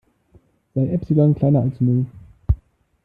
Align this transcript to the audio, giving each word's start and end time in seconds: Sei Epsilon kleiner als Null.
Sei 0.73 0.87
Epsilon 0.93 1.35
kleiner 1.35 1.61
als 1.61 1.79
Null. 1.79 2.07